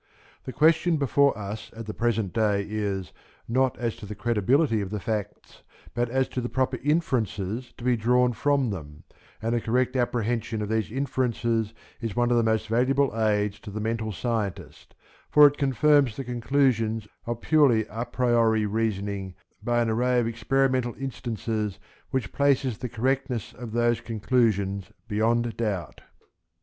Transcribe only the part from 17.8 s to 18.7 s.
a priori